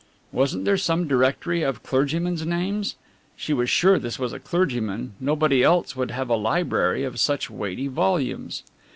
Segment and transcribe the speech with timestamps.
[0.31, 2.95] Wasn't there some directory of clergymen's names?
[3.35, 7.51] she was sure this was a clergyman, nobody else would have a library of such
[7.51, 8.63] weighty volumes.